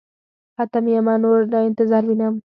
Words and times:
ختم 0.57 0.85
يمه 0.93 1.15
نور 1.23 1.39
له 1.51 1.59
انتظاره 1.69 2.07
وينم. 2.09 2.35